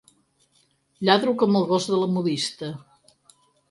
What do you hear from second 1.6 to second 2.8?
el gos de la modista.